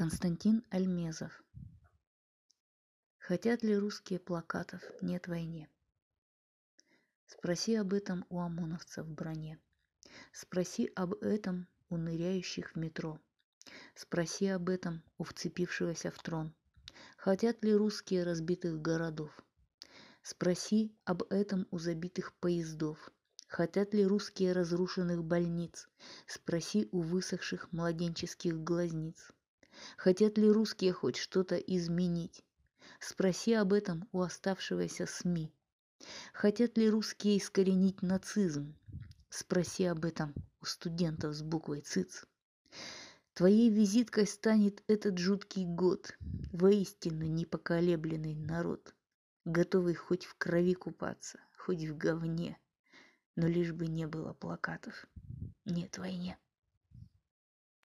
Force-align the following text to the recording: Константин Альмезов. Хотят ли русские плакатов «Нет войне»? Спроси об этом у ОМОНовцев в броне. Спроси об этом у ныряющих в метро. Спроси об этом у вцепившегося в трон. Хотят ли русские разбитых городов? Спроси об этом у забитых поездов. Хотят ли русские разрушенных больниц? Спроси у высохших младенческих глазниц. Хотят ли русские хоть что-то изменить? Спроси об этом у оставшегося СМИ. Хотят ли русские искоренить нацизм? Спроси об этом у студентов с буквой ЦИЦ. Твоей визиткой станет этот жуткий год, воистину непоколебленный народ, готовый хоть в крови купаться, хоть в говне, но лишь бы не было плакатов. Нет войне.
Константин 0.00 0.64
Альмезов. 0.70 1.44
Хотят 3.18 3.62
ли 3.62 3.76
русские 3.76 4.18
плакатов 4.18 4.80
«Нет 5.02 5.28
войне»? 5.28 5.68
Спроси 7.26 7.74
об 7.74 7.92
этом 7.92 8.24
у 8.30 8.38
ОМОНовцев 8.38 9.04
в 9.04 9.12
броне. 9.12 9.58
Спроси 10.32 10.90
об 10.96 11.22
этом 11.22 11.68
у 11.90 11.98
ныряющих 11.98 12.70
в 12.70 12.76
метро. 12.76 13.20
Спроси 13.94 14.46
об 14.46 14.70
этом 14.70 15.02
у 15.18 15.24
вцепившегося 15.24 16.10
в 16.10 16.16
трон. 16.22 16.54
Хотят 17.18 17.62
ли 17.62 17.74
русские 17.74 18.24
разбитых 18.24 18.80
городов? 18.80 19.38
Спроси 20.22 20.96
об 21.04 21.24
этом 21.24 21.66
у 21.70 21.78
забитых 21.78 22.32
поездов. 22.40 23.10
Хотят 23.48 23.92
ли 23.92 24.06
русские 24.06 24.54
разрушенных 24.54 25.22
больниц? 25.22 25.90
Спроси 26.26 26.88
у 26.90 27.02
высохших 27.02 27.70
младенческих 27.70 28.64
глазниц. 28.64 29.30
Хотят 29.96 30.38
ли 30.38 30.50
русские 30.50 30.92
хоть 30.92 31.16
что-то 31.16 31.56
изменить? 31.56 32.44
Спроси 32.98 33.54
об 33.54 33.72
этом 33.72 34.08
у 34.12 34.20
оставшегося 34.20 35.06
СМИ. 35.06 35.52
Хотят 36.32 36.76
ли 36.78 36.88
русские 36.88 37.38
искоренить 37.38 38.02
нацизм? 38.02 38.74
Спроси 39.28 39.84
об 39.84 40.04
этом 40.04 40.34
у 40.60 40.64
студентов 40.64 41.34
с 41.34 41.42
буквой 41.42 41.80
ЦИЦ. 41.80 42.24
Твоей 43.34 43.70
визиткой 43.70 44.26
станет 44.26 44.82
этот 44.86 45.18
жуткий 45.18 45.64
год, 45.64 46.16
воистину 46.52 47.24
непоколебленный 47.24 48.34
народ, 48.34 48.94
готовый 49.44 49.94
хоть 49.94 50.24
в 50.24 50.34
крови 50.36 50.74
купаться, 50.74 51.38
хоть 51.56 51.84
в 51.84 51.96
говне, 51.96 52.58
но 53.36 53.46
лишь 53.46 53.72
бы 53.72 53.86
не 53.86 54.06
было 54.06 54.32
плакатов. 54.34 55.06
Нет 55.64 55.96
войне. 55.98 56.38